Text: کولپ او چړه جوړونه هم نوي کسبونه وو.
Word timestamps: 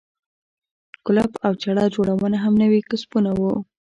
کولپ 1.05 1.31
او 1.45 1.51
چړه 1.61 1.85
جوړونه 1.95 2.37
هم 2.43 2.53
نوي 2.63 2.81
کسبونه 2.89 3.29
وو. 3.39 3.53